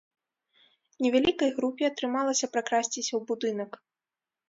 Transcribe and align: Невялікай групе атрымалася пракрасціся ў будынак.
Невялікай 1.07 1.53
групе 1.59 1.83
атрымалася 1.91 2.53
пракрасціся 2.57 3.09
ў 3.15 3.21
будынак. 3.33 3.71